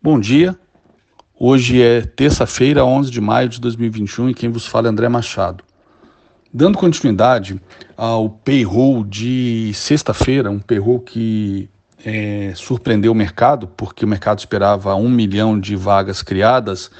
Bom 0.00 0.20
dia. 0.20 0.56
Hoje 1.36 1.82
é 1.82 2.02
terça-feira, 2.02 2.84
11 2.84 3.10
de 3.10 3.20
maio 3.20 3.48
de 3.48 3.60
2021 3.60 4.30
e 4.30 4.34
quem 4.34 4.48
vos 4.48 4.64
fala 4.64 4.86
é 4.86 4.90
André 4.90 5.08
Machado. 5.08 5.64
Dando 6.54 6.78
continuidade 6.78 7.60
ao 7.96 8.30
payroll 8.30 9.02
de 9.02 9.72
sexta-feira, 9.74 10.52
um 10.52 10.60
payroll 10.60 11.00
que 11.00 11.68
é, 12.04 12.52
surpreendeu 12.54 13.10
o 13.10 13.14
mercado, 13.14 13.66
porque 13.66 14.04
o 14.04 14.08
mercado 14.08 14.38
esperava 14.38 14.94
um 14.94 15.08
milhão 15.08 15.58
de 15.58 15.74
vagas 15.74 16.22
criadas 16.22 16.92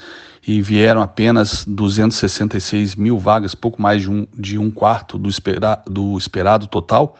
e 0.45 0.61
vieram 0.61 1.01
apenas 1.01 1.63
266 1.65 2.95
mil 2.95 3.17
vagas, 3.17 3.55
pouco 3.55 3.81
mais 3.81 4.01
de 4.01 4.11
um, 4.11 4.27
de 4.37 4.57
um 4.57 4.69
quarto 4.69 5.17
do, 5.17 5.29
espera, 5.29 5.81
do 5.87 6.17
esperado 6.17 6.67
total. 6.67 7.15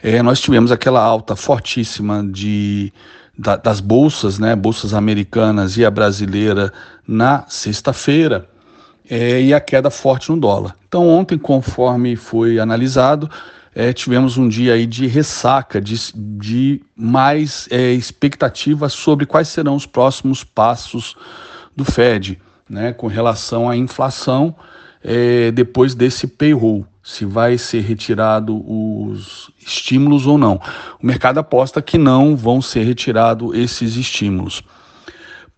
É, 0.00 0.22
nós 0.22 0.40
tivemos 0.40 0.70
aquela 0.70 1.02
alta 1.02 1.34
fortíssima 1.34 2.24
de 2.24 2.92
da, 3.40 3.56
das 3.56 3.80
bolsas, 3.80 4.38
né, 4.38 4.54
bolsas 4.54 4.92
americanas 4.92 5.78
e 5.78 5.84
a 5.84 5.90
brasileira 5.90 6.70
na 7.08 7.44
sexta-feira, 7.48 8.46
é, 9.08 9.40
e 9.40 9.54
a 9.54 9.60
queda 9.60 9.90
forte 9.90 10.30
no 10.30 10.38
dólar. 10.38 10.76
Então, 10.86 11.08
ontem, 11.08 11.38
conforme 11.38 12.16
foi 12.16 12.58
analisado, 12.58 13.30
é, 13.74 13.92
tivemos 13.92 14.36
um 14.36 14.46
dia 14.46 14.74
aí 14.74 14.84
de 14.84 15.06
ressaca, 15.06 15.80
de, 15.80 15.96
de 16.14 16.82
mais 16.94 17.66
é, 17.70 17.92
expectativas 17.92 18.92
sobre 18.92 19.24
quais 19.24 19.48
serão 19.48 19.74
os 19.74 19.86
próximos 19.86 20.44
passos 20.44 21.16
do 21.74 21.84
Fed, 21.84 22.38
né, 22.68 22.92
com 22.92 23.06
relação 23.06 23.70
à 23.70 23.76
inflação 23.76 24.54
é, 25.02 25.50
depois 25.50 25.94
desse 25.94 26.26
payroll 26.26 26.86
se 27.02 27.24
vai 27.24 27.56
ser 27.56 27.80
retirado 27.80 28.62
os 28.66 29.50
estímulos 29.58 30.26
ou 30.26 30.36
não. 30.36 30.60
O 31.02 31.06
mercado 31.06 31.38
aposta 31.38 31.80
que 31.80 31.98
não 31.98 32.36
vão 32.36 32.60
ser 32.60 32.84
retirados 32.84 33.56
esses 33.56 33.96
estímulos. 33.96 34.62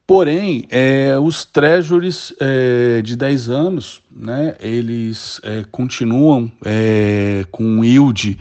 Porém, 0.06 0.66
é, 0.68 1.16
os 1.18 1.45
treasuries 1.45 2.35
é, 2.40 3.01
de 3.02 3.16
10 3.16 3.48
anos, 3.48 4.02
né, 4.10 4.57
eles 4.60 5.40
é, 5.43 5.65
continuam 5.70 6.51
é, 6.65 7.46
com 7.51 7.65
um 7.65 7.85
yield 7.85 8.38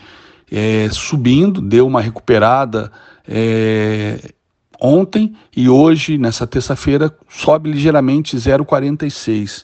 é, 0.51 0.89
subindo, 0.91 1.61
deu 1.61 1.87
uma 1.87 2.01
recuperada 2.01 2.91
é, 3.27 4.19
ontem 4.81 5.33
e 5.55 5.69
hoje, 5.69 6.17
nessa 6.17 6.45
terça-feira, 6.45 7.15
sobe 7.29 7.71
ligeiramente 7.71 8.35
0,46. 8.35 9.63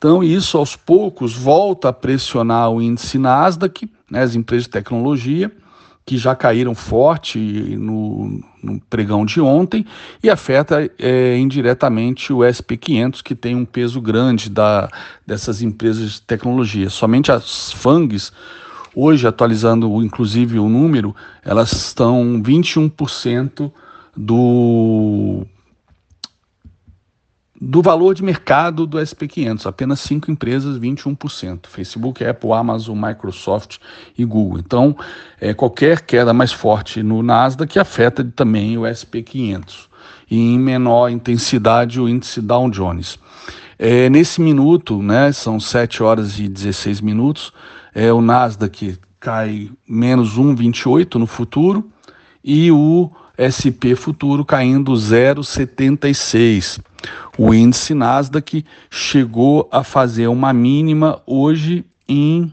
Então, 0.00 0.24
isso 0.24 0.56
aos 0.56 0.74
poucos 0.74 1.34
volta 1.34 1.90
a 1.90 1.92
pressionar 1.92 2.70
o 2.70 2.80
índice 2.80 3.18
Nasdaq, 3.18 3.86
né, 4.10 4.22
as 4.22 4.34
empresas 4.34 4.64
de 4.64 4.70
tecnologia, 4.70 5.52
que 6.06 6.16
já 6.16 6.34
caíram 6.34 6.74
forte 6.74 7.38
no, 7.38 8.40
no 8.62 8.80
pregão 8.88 9.26
de 9.26 9.42
ontem, 9.42 9.84
e 10.22 10.30
afeta 10.30 10.90
é, 10.98 11.36
indiretamente 11.36 12.32
o 12.32 12.38
SP500, 12.38 13.22
que 13.22 13.34
tem 13.34 13.54
um 13.54 13.66
peso 13.66 14.00
grande 14.00 14.48
da, 14.48 14.88
dessas 15.26 15.60
empresas 15.60 16.12
de 16.12 16.22
tecnologia. 16.22 16.88
Somente 16.88 17.30
as 17.30 17.70
FANGs, 17.70 18.32
hoje, 18.96 19.26
atualizando 19.26 20.02
inclusive 20.02 20.58
o 20.58 20.66
número, 20.66 21.14
elas 21.44 21.72
estão 21.72 22.42
21% 22.42 23.70
do 24.16 25.46
do 27.60 27.82
valor 27.82 28.14
de 28.14 28.22
mercado 28.24 28.86
do 28.86 28.96
SP500, 28.96 29.66
apenas 29.66 30.00
cinco 30.00 30.30
empresas, 30.30 30.78
21%. 30.78 31.66
Facebook, 31.66 32.24
Apple, 32.24 32.52
Amazon, 32.52 32.98
Microsoft 32.98 33.76
e 34.16 34.24
Google. 34.24 34.60
Então, 34.60 34.96
é, 35.38 35.52
qualquer 35.52 36.00
queda 36.00 36.32
mais 36.32 36.52
forte 36.52 37.02
no 37.02 37.22
Nasdaq 37.22 37.78
afeta 37.78 38.24
também 38.24 38.78
o 38.78 38.82
SP500. 38.82 39.88
E 40.30 40.38
em 40.38 40.58
menor 40.58 41.10
intensidade 41.10 42.00
o 42.00 42.08
índice 42.08 42.40
Dow 42.40 42.70
Jones. 42.70 43.18
É, 43.78 44.08
nesse 44.08 44.40
minuto, 44.40 45.02
né, 45.02 45.30
são 45.32 45.60
7 45.60 46.02
horas 46.02 46.38
e 46.38 46.48
16 46.48 47.00
minutos, 47.00 47.52
é, 47.94 48.12
o 48.12 48.22
Nasdaq 48.22 48.98
cai 49.18 49.70
menos 49.86 50.38
1,28 50.38 51.16
no 51.16 51.26
futuro 51.26 51.90
e 52.42 52.70
o 52.70 53.10
SP 53.40 53.96
futuro 53.96 54.44
caindo 54.44 54.92
0,76. 54.92 56.78
O 57.38 57.54
índice 57.54 57.94
Nasdaq 57.94 58.64
chegou 58.90 59.68
a 59.72 59.82
fazer 59.82 60.26
uma 60.26 60.52
mínima 60.52 61.22
hoje 61.26 61.84
em 62.06 62.52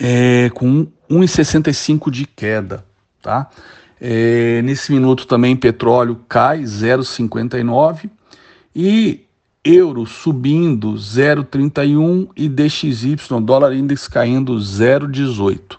é, 0.00 0.50
com 0.50 0.86
1,65 1.10 2.10
de 2.10 2.26
queda, 2.26 2.84
tá? 3.22 3.48
É, 4.00 4.60
nesse 4.62 4.92
minuto 4.92 5.26
também 5.26 5.56
petróleo 5.56 6.20
cai 6.28 6.62
0,59 6.62 8.10
e 8.74 9.24
euro 9.64 10.04
subindo 10.04 10.92
0,31 10.94 12.28
e 12.36 12.48
DXY, 12.48 13.16
dólar 13.42 13.72
index 13.74 14.06
caindo 14.06 14.56
0,18. 14.56 15.78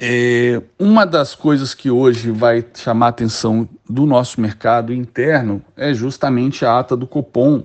É, 0.00 0.62
uma 0.78 1.04
das 1.04 1.34
coisas 1.34 1.74
que 1.74 1.90
hoje 1.90 2.30
vai 2.30 2.64
chamar 2.72 3.06
a 3.06 3.08
atenção 3.08 3.68
do 3.88 4.06
nosso 4.06 4.40
mercado 4.40 4.92
interno 4.92 5.60
é 5.76 5.92
justamente 5.92 6.64
a 6.64 6.78
ata 6.78 6.96
do 6.96 7.04
Copom, 7.04 7.64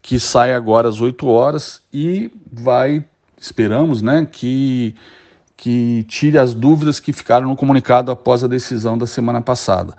que 0.00 0.20
sai 0.20 0.54
agora 0.54 0.88
às 0.88 1.00
8 1.00 1.26
horas 1.26 1.82
e 1.92 2.30
vai, 2.52 3.04
esperamos, 3.36 4.02
né, 4.02 4.24
que, 4.30 4.94
que 5.56 6.04
tire 6.04 6.38
as 6.38 6.54
dúvidas 6.54 7.00
que 7.00 7.12
ficaram 7.12 7.48
no 7.48 7.56
comunicado 7.56 8.12
após 8.12 8.44
a 8.44 8.46
decisão 8.46 8.96
da 8.96 9.06
semana 9.06 9.40
passada. 9.40 9.96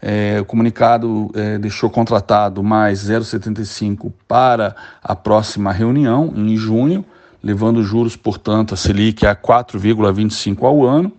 É, 0.00 0.40
o 0.40 0.46
comunicado 0.46 1.30
é, 1.34 1.58
deixou 1.58 1.90
contratado 1.90 2.62
mais 2.62 3.10
0,75 3.10 4.10
para 4.26 4.74
a 5.02 5.14
próxima 5.14 5.70
reunião, 5.70 6.32
em 6.34 6.56
junho, 6.56 7.04
levando 7.42 7.82
juros, 7.82 8.16
portanto, 8.16 8.74
a 8.74 8.76
Selic 8.76 9.26
a 9.26 9.34
4,25 9.34 10.62
ao 10.64 10.84
ano. 10.84 11.12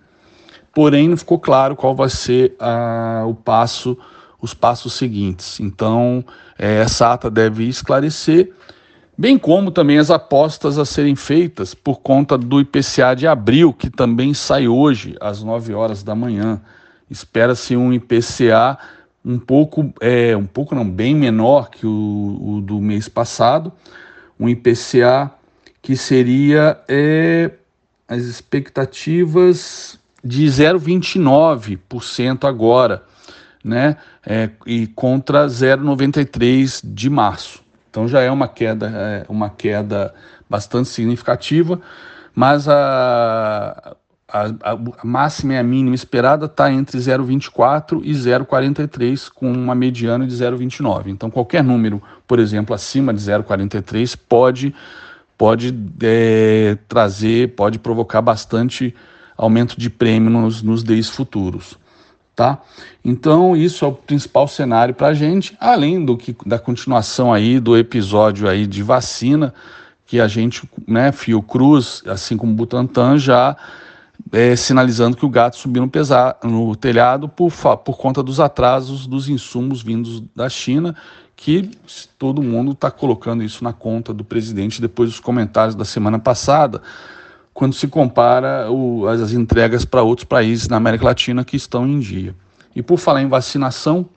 Porém, 0.74 1.10
não 1.10 1.18
ficou 1.18 1.40
claro 1.40 1.76
qual 1.76 1.96
vai 1.96 2.10
ser 2.10 2.56
a, 2.60 3.24
o 3.28 3.34
passo, 3.34 3.98
os 4.42 4.54
passos 4.54 4.94
seguintes. 4.94 5.60
Então, 5.60 6.24
é, 6.58 6.78
essa 6.82 7.12
ata 7.12 7.30
deve 7.30 7.68
esclarecer, 7.68 8.54
bem 9.18 9.38
como 9.38 9.72
também 9.72 9.98
as 9.98 10.10
apostas 10.10 10.78
a 10.78 10.86
serem 10.86 11.16
feitas 11.16 11.74
por 11.74 12.00
conta 12.00 12.38
do 12.38 12.62
IPCA 12.62 13.16
de 13.16 13.28
abril, 13.28 13.74
que 13.74 13.90
também 13.90 14.34
sai 14.34 14.68
hoje 14.68 15.16
às 15.20 15.44
9 15.44 15.74
horas 15.74 16.04
da 16.04 16.16
manhã. 16.16 16.62
Espera-se 17.10 17.76
um 17.76 17.92
IPCA 17.92 18.78
um 19.24 19.38
pouco, 19.38 19.94
é, 20.00 20.36
um 20.38 20.46
pouco 20.46 20.74
não, 20.74 20.90
bem 20.90 21.14
menor 21.14 21.70
que 21.70 21.86
o, 21.86 22.40
o 22.42 22.62
do 22.62 22.80
mês 22.80 23.10
passado, 23.10 23.72
um 24.40 24.48
IPCA 24.48 25.32
que 25.82 25.98
seria 25.98 26.80
é, 26.88 27.52
as 28.08 28.24
expectativas 28.24 30.00
de 30.24 30.46
0,29% 30.46 32.48
agora, 32.48 33.04
né? 33.64 33.98
É, 34.26 34.50
e 34.66 34.88
contra 34.88 35.46
0,93 35.48 36.82
de 36.84 37.10
março. 37.10 37.62
Então 37.90 38.08
já 38.08 38.22
é 38.22 38.30
uma 38.30 38.48
queda, 38.48 38.92
é, 38.94 39.26
uma 39.28 39.50
queda 39.50 40.14
bastante 40.50 40.90
significativa, 40.90 41.82
mas 42.36 42.68
a, 42.68 43.96
a, 44.28 44.46
a, 44.64 44.78
máxima 45.04 45.54
e 45.54 45.58
a 45.58 45.64
mínima 45.64 45.96
esperada 45.96 46.46
está 46.46 46.72
entre 46.72 46.98
0,24 46.98 48.02
e 48.04 48.14
0,43, 48.14 49.30
com 49.34 49.52
uma 49.52 49.74
mediana 49.74 50.28
de 50.28 50.36
0,29. 50.36 51.08
Então 51.08 51.30
qualquer 51.30 51.64
número, 51.64 52.02
por 52.28 52.40
exemplo, 52.40 52.76
acima 52.76 53.14
de 53.14 53.20
0,43 53.20 54.18
pode 54.30 54.74
pode 55.42 55.76
é, 56.04 56.78
trazer, 56.88 57.56
pode 57.56 57.80
provocar 57.80 58.22
bastante 58.22 58.94
aumento 59.36 59.76
de 59.76 59.90
prêmio 59.90 60.30
nos, 60.30 60.62
nos 60.62 60.84
futuros. 61.10 61.80
Tá? 62.36 62.62
Então, 63.04 63.58
isso 63.58 63.84
é 63.84 63.88
o 63.88 63.92
principal 63.92 64.48
cenário 64.48 64.94
para 64.94 65.08
a 65.08 65.14
gente, 65.16 65.58
além 65.60 66.06
do 66.06 66.16
que 66.16 66.36
da 66.46 66.60
continuação 66.60 67.34
aí 67.34 67.60
do 67.60 67.76
episódio 67.76 68.48
aí 68.48 68.68
de 68.68 68.84
vacina, 68.84 69.52
que 70.06 70.22
a 70.22 70.28
gente, 70.28 70.62
né, 70.88 71.12
Fiocruz, 71.12 72.04
assim 72.06 72.38
como 72.38 72.54
Butantan, 72.54 73.18
já 73.18 73.58
é, 74.32 74.56
sinalizando 74.56 75.18
que 75.18 75.26
o 75.26 75.30
gato 75.30 75.58
subiu 75.58 75.82
no, 75.82 75.90
pesar, 75.90 76.38
no 76.44 76.76
telhado 76.76 77.28
por, 77.28 77.52
por 77.78 77.98
conta 77.98 78.22
dos 78.22 78.40
atrasos 78.40 79.08
dos 79.08 79.28
insumos 79.28 79.82
vindos 79.82 80.22
da 80.36 80.48
China, 80.48 80.96
que 81.42 81.72
todo 82.20 82.44
mundo 82.44 82.74
está 82.74 82.92
colocando 82.92 83.42
isso 83.42 83.64
na 83.64 83.74
conta 83.74 84.14
do 84.14 84.24
presidente 84.24 84.80
depois 84.80 85.10
dos 85.10 85.20
comentários 85.20 85.74
da 85.74 85.84
semana 85.84 86.20
passada, 86.20 86.84
quando 87.52 87.74
se 87.74 87.88
compara 87.88 88.72
o, 88.72 89.08
as 89.08 89.34
entregas 89.34 89.84
para 89.84 90.04
outros 90.04 90.26
países 90.26 90.68
na 90.68 90.78
América 90.78 91.04
Latina 91.04 91.44
que 91.44 91.58
estão 91.58 91.88
em 91.88 92.00
dia. 92.00 92.36
E 92.76 92.84
por 92.84 93.00
falar 93.00 93.24
em 93.24 93.28
vacinação, 93.28 94.08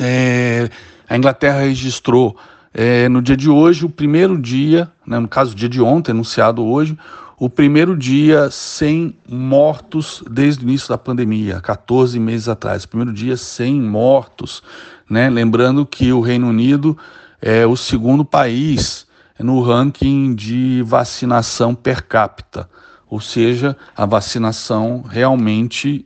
é, 0.00 0.70
a 1.06 1.14
Inglaterra 1.14 1.60
registrou 1.60 2.38
é, 2.72 3.06
no 3.10 3.20
dia 3.20 3.36
de 3.36 3.50
hoje, 3.50 3.84
o 3.84 3.90
primeiro 3.90 4.40
dia, 4.40 4.90
né, 5.06 5.18
no 5.18 5.28
caso, 5.28 5.52
o 5.52 5.54
dia 5.54 5.68
de 5.68 5.82
ontem, 5.82 6.12
anunciado 6.12 6.64
hoje, 6.64 6.96
o 7.38 7.48
primeiro 7.48 7.96
dia 7.96 8.50
sem 8.50 9.16
mortos 9.28 10.24
desde 10.28 10.64
o 10.64 10.68
início 10.68 10.88
da 10.88 10.98
pandemia, 10.98 11.60
14 11.60 12.18
meses 12.18 12.48
atrás. 12.48 12.84
Primeiro 12.84 13.12
dia 13.12 13.36
sem 13.36 13.80
mortos, 13.80 14.60
né? 15.08 15.30
Lembrando 15.30 15.86
que 15.86 16.12
o 16.12 16.20
Reino 16.20 16.48
Unido 16.48 16.98
é 17.40 17.64
o 17.64 17.76
segundo 17.76 18.24
país 18.24 19.06
no 19.38 19.60
ranking 19.60 20.34
de 20.34 20.82
vacinação 20.84 21.76
per 21.76 22.02
capita, 22.02 22.68
ou 23.08 23.20
seja, 23.20 23.76
a 23.96 24.04
vacinação 24.04 25.02
realmente 25.08 26.04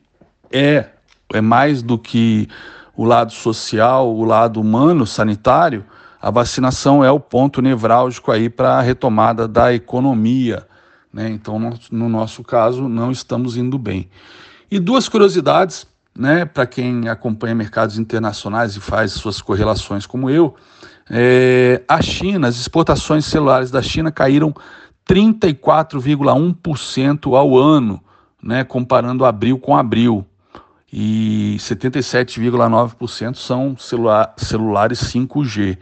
é 0.50 0.90
é 1.32 1.40
mais 1.40 1.82
do 1.82 1.99
que 1.99 2.46
o 2.94 3.05
lado 3.05 3.32
social, 3.32 4.14
o 4.14 4.23
lado 4.23 4.61
humano, 4.61 5.06
sanitário. 5.06 5.82
A 6.20 6.31
vacinação 6.31 7.02
é 7.02 7.11
o 7.11 7.19
ponto 7.19 7.62
nevrálgico 7.62 8.31
aí 8.31 8.50
para 8.50 8.75
a 8.75 8.82
retomada 8.82 9.49
da 9.49 9.73
economia 9.73 10.67
né? 11.12 11.29
Então, 11.29 11.59
no, 11.59 11.79
no 11.91 12.09
nosso 12.09 12.43
caso, 12.43 12.88
não 12.88 13.11
estamos 13.11 13.56
indo 13.56 13.79
bem. 13.79 14.09
E 14.70 14.79
duas 14.79 15.09
curiosidades, 15.09 15.87
né, 16.17 16.44
para 16.44 16.67
quem 16.67 17.09
acompanha 17.09 17.55
mercados 17.55 17.99
internacionais 17.99 18.76
e 18.76 18.81
faz 18.81 19.12
suas 19.12 19.41
correlações 19.41 20.06
como 20.06 20.31
eu, 20.31 20.55
é, 21.11 21.82
a 21.87 22.00
China, 22.00 22.49
as 22.49 22.56
exportações 22.56 23.26
celulares 23.26 23.70
da 23.70 23.82
China 23.82 24.11
caíram 24.11 24.55
34,1% 25.06 27.37
ao 27.37 27.58
ano, 27.58 28.03
né, 28.43 28.65
comparando 28.65 29.25
abril 29.25 29.58
com 29.58 29.76
abril. 29.76 30.26
E 30.93 31.56
77,9% 31.58 33.37
são 33.37 33.76
celular, 33.79 34.35
celulares 34.37 35.00
5G. 35.00 35.79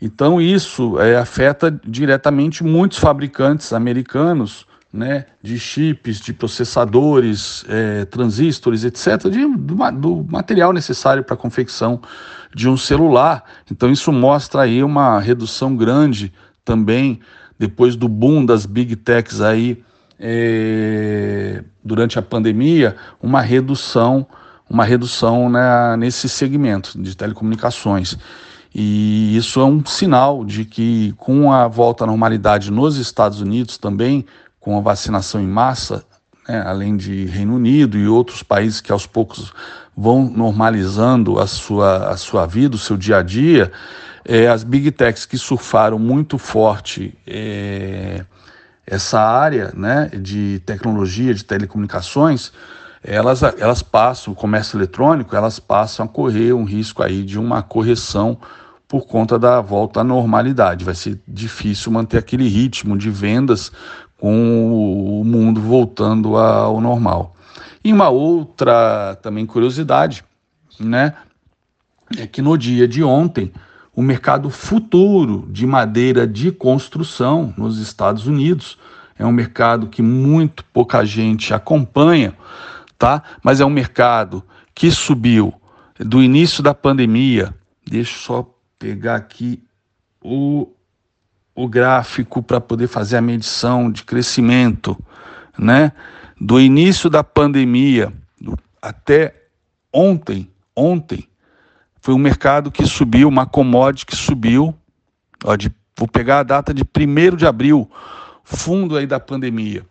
Então 0.00 0.40
isso 0.40 1.00
é, 1.00 1.16
afeta 1.16 1.70
diretamente 1.84 2.62
muitos 2.62 2.98
fabricantes 2.98 3.72
americanos 3.72 4.66
né, 4.92 5.26
de 5.42 5.58
chips, 5.58 6.20
de 6.20 6.32
processadores, 6.32 7.64
é, 7.68 8.04
transistores, 8.06 8.84
etc., 8.84 9.28
de, 9.30 9.46
do, 9.46 9.74
do 9.92 10.26
material 10.30 10.72
necessário 10.72 11.22
para 11.22 11.34
a 11.34 11.38
confecção 11.38 12.00
de 12.54 12.68
um 12.68 12.76
celular. 12.76 13.44
Então 13.70 13.90
isso 13.90 14.12
mostra 14.12 14.62
aí 14.62 14.82
uma 14.82 15.20
redução 15.20 15.76
grande 15.76 16.32
também 16.64 17.20
depois 17.58 17.96
do 17.96 18.08
boom 18.08 18.44
das 18.44 18.66
big 18.66 18.96
techs 18.96 19.40
aí 19.40 19.82
é, 20.18 21.62
durante 21.84 22.18
a 22.18 22.22
pandemia, 22.22 22.96
uma 23.22 23.40
redução, 23.40 24.26
uma 24.68 24.84
redução 24.84 25.50
nesse 25.98 26.28
segmento 26.28 27.00
de 27.00 27.16
telecomunicações. 27.16 28.16
E 28.74 29.36
isso 29.36 29.60
é 29.60 29.64
um 29.64 29.84
sinal 29.84 30.44
de 30.44 30.64
que, 30.64 31.14
com 31.16 31.52
a 31.52 31.66
volta 31.66 32.04
à 32.04 32.06
normalidade 32.06 32.70
nos 32.70 32.96
Estados 32.96 33.40
Unidos 33.40 33.78
também, 33.78 34.24
com 34.60 34.76
a 34.76 34.80
vacinação 34.80 35.40
em 35.40 35.46
massa, 35.46 36.04
né, 36.48 36.62
além 36.66 36.96
de 36.96 37.24
Reino 37.26 37.54
Unido 37.54 37.96
e 37.96 38.06
outros 38.06 38.42
países 38.42 38.80
que 38.80 38.92
aos 38.92 39.06
poucos 39.06 39.52
vão 39.96 40.28
normalizando 40.28 41.38
a 41.38 41.46
sua, 41.46 42.08
a 42.08 42.16
sua 42.16 42.46
vida, 42.46 42.76
o 42.76 42.78
seu 42.78 42.96
dia 42.96 43.18
a 43.18 43.22
dia, 43.22 43.72
é, 44.24 44.48
as 44.48 44.64
big 44.64 44.90
techs 44.90 45.24
que 45.24 45.38
surfaram 45.38 45.98
muito 45.98 46.36
forte 46.36 47.16
é, 47.26 48.24
essa 48.86 49.20
área 49.20 49.72
né, 49.74 50.10
de 50.20 50.60
tecnologia, 50.66 51.32
de 51.32 51.44
telecomunicações, 51.44 52.52
elas, 53.06 53.42
elas 53.42 53.82
passam, 53.82 54.32
o 54.32 54.36
comércio 54.36 54.76
eletrônico, 54.76 55.36
elas 55.36 55.60
passam 55.60 56.04
a 56.04 56.08
correr 56.08 56.52
um 56.52 56.64
risco 56.64 57.02
aí 57.02 57.22
de 57.22 57.38
uma 57.38 57.62
correção 57.62 58.36
por 58.88 59.06
conta 59.06 59.38
da 59.38 59.60
volta 59.60 60.00
à 60.00 60.04
normalidade. 60.04 60.84
Vai 60.84 60.94
ser 60.94 61.20
difícil 61.26 61.92
manter 61.92 62.18
aquele 62.18 62.48
ritmo 62.48 62.98
de 62.98 63.08
vendas 63.08 63.70
com 64.18 65.20
o 65.20 65.24
mundo 65.24 65.60
voltando 65.60 66.36
ao 66.36 66.80
normal. 66.80 67.36
E 67.84 67.92
uma 67.92 68.08
outra 68.08 69.16
também 69.22 69.46
curiosidade, 69.46 70.24
né, 70.80 71.14
é 72.18 72.26
que 72.26 72.42
no 72.42 72.56
dia 72.58 72.88
de 72.88 73.04
ontem 73.04 73.52
o 73.94 74.02
mercado 74.02 74.50
futuro 74.50 75.48
de 75.50 75.66
madeira 75.66 76.26
de 76.26 76.50
construção 76.50 77.54
nos 77.56 77.78
Estados 77.78 78.26
Unidos 78.26 78.78
é 79.18 79.24
um 79.24 79.32
mercado 79.32 79.86
que 79.86 80.02
muito 80.02 80.64
pouca 80.64 81.04
gente 81.04 81.54
acompanha, 81.54 82.34
tá? 82.98 83.22
Mas 83.42 83.60
é 83.60 83.64
um 83.64 83.70
mercado 83.70 84.42
que 84.74 84.90
subiu 84.90 85.52
do 85.98 86.22
início 86.22 86.62
da 86.62 86.74
pandemia. 86.74 87.54
Deixa 87.86 88.12
eu 88.12 88.18
só 88.18 88.54
pegar 88.78 89.16
aqui 89.16 89.62
o, 90.22 90.68
o 91.54 91.68
gráfico 91.68 92.42
para 92.42 92.60
poder 92.60 92.88
fazer 92.88 93.16
a 93.16 93.22
medição 93.22 93.90
de 93.90 94.04
crescimento, 94.04 94.96
né? 95.58 95.92
Do 96.38 96.60
início 96.60 97.08
da 97.08 97.24
pandemia 97.24 98.12
até 98.82 99.34
ontem, 99.92 100.50
ontem, 100.74 101.28
foi 102.00 102.14
um 102.14 102.18
mercado 102.18 102.70
que 102.70 102.86
subiu, 102.86 103.28
uma 103.28 103.46
commodity 103.46 104.06
que 104.06 104.14
subiu, 104.14 104.74
ó, 105.44 105.56
de, 105.56 105.72
vou 105.96 106.06
pegar 106.06 106.40
a 106.40 106.42
data 106.42 106.72
de 106.72 106.82
1 106.82 107.36
de 107.36 107.46
abril, 107.46 107.90
fundo 108.44 108.96
aí 108.96 109.06
da 109.06 109.18
pandemia, 109.18 109.84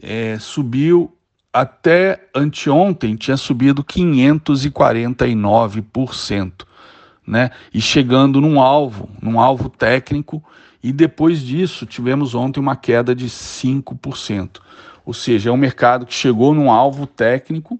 é, 0.00 0.38
subiu 0.38 1.13
até 1.54 2.28
anteontem, 2.34 3.16
tinha 3.16 3.36
subido 3.36 3.82
549% 3.82 6.66
né? 7.26 7.50
E 7.72 7.80
chegando 7.80 8.40
num 8.40 8.60
alvo, 8.60 9.08
num 9.20 9.40
alvo 9.40 9.68
técnico, 9.68 10.42
e 10.82 10.92
depois 10.92 11.40
disso 11.40 11.86
tivemos 11.86 12.34
ontem 12.34 12.60
uma 12.60 12.76
queda 12.76 13.14
de 13.14 13.26
5%. 13.26 14.60
Ou 15.06 15.14
seja, 15.14 15.50
é 15.50 15.52
um 15.52 15.56
mercado 15.56 16.06
que 16.06 16.14
chegou 16.14 16.54
num 16.54 16.70
alvo 16.70 17.06
técnico 17.06 17.78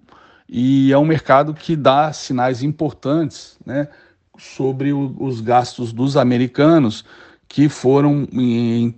e 0.48 0.92
é 0.92 0.98
um 0.98 1.04
mercado 1.04 1.54
que 1.54 1.76
dá 1.76 2.12
sinais 2.12 2.62
importantes, 2.62 3.58
né? 3.64 3.88
Sobre 4.36 4.92
o, 4.92 5.14
os 5.18 5.40
gastos 5.40 5.92
dos 5.92 6.16
americanos 6.16 7.04
que 7.46 7.68
foram 7.68 8.26
em, 8.32 8.94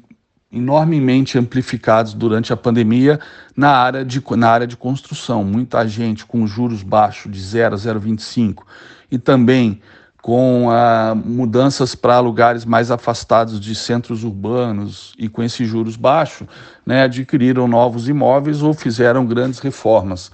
enormemente 0.56 1.38
amplificados 1.38 2.14
durante 2.14 2.52
a 2.52 2.56
pandemia 2.56 3.20
na 3.56 3.70
área 3.70 4.04
de, 4.04 4.22
na 4.36 4.50
área 4.50 4.66
de 4.66 4.76
construção. 4.76 5.44
Muita 5.44 5.86
gente 5.86 6.24
com 6.24 6.46
juros 6.46 6.82
baixos 6.82 7.30
de 7.30 7.40
0 7.40 7.74
a 7.74 7.78
0,25 7.78 8.62
e 9.10 9.18
também 9.18 9.80
com 10.22 10.68
ah, 10.70 11.14
mudanças 11.14 11.94
para 11.94 12.18
lugares 12.18 12.64
mais 12.64 12.90
afastados 12.90 13.60
de 13.60 13.76
centros 13.76 14.24
urbanos 14.24 15.14
e 15.16 15.28
com 15.28 15.40
esses 15.40 15.68
juros 15.68 15.94
baixos, 15.94 16.48
né, 16.84 17.04
adquiriram 17.04 17.68
novos 17.68 18.08
imóveis 18.08 18.60
ou 18.60 18.74
fizeram 18.74 19.24
grandes 19.24 19.60
reformas. 19.60 20.32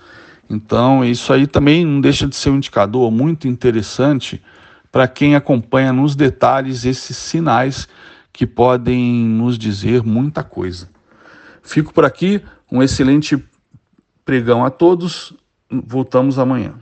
Então, 0.49 1.05
isso 1.05 1.31
aí 1.31 1.47
também 1.47 1.85
não 1.85 2.01
deixa 2.01 2.27
de 2.27 2.35
ser 2.35 2.49
um 2.49 2.57
indicador 2.57 3.11
muito 3.11 3.47
interessante 3.47 4.43
para 4.91 5.06
quem 5.06 5.35
acompanha 5.35 5.93
nos 5.93 6.17
detalhes 6.17 6.85
esses 6.85 7.17
sinais 7.17 7.87
que 8.32 8.46
podem 8.46 9.24
nos 9.24 9.58
dizer 9.58 10.03
muita 10.03 10.43
coisa. 10.43 10.89
Fico 11.62 11.93
por 11.93 12.05
aqui, 12.05 12.43
um 12.70 12.82
excelente 12.82 13.43
pregão 14.24 14.65
a 14.65 14.70
todos, 14.70 15.34
voltamos 15.70 16.39
amanhã. 16.39 16.74